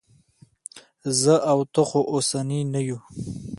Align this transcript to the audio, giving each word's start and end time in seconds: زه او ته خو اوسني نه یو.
زه 1.21 1.35
او 1.51 1.59
ته 1.73 1.81
خو 1.89 2.01
اوسني 2.13 2.59
نه 2.73 2.81
یو. 2.87 2.97